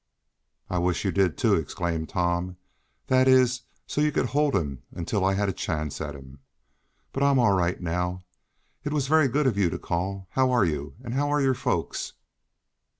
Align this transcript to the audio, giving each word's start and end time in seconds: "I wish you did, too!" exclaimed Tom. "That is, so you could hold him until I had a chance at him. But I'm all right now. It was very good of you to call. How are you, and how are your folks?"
"I 0.67 0.79
wish 0.79 1.05
you 1.05 1.11
did, 1.11 1.37
too!" 1.37 1.53
exclaimed 1.53 2.09
Tom. 2.09 2.57
"That 3.05 3.27
is, 3.27 3.61
so 3.85 4.01
you 4.01 4.11
could 4.11 4.25
hold 4.29 4.55
him 4.55 4.81
until 4.91 5.23
I 5.23 5.35
had 5.35 5.47
a 5.47 5.53
chance 5.53 6.01
at 6.01 6.15
him. 6.15 6.39
But 7.13 7.21
I'm 7.21 7.37
all 7.37 7.51
right 7.53 7.79
now. 7.79 8.23
It 8.83 8.93
was 8.93 9.07
very 9.07 9.27
good 9.27 9.45
of 9.45 9.59
you 9.59 9.69
to 9.69 9.77
call. 9.77 10.25
How 10.31 10.49
are 10.49 10.65
you, 10.65 10.95
and 11.03 11.13
how 11.13 11.29
are 11.31 11.39
your 11.39 11.53
folks?" 11.53 12.13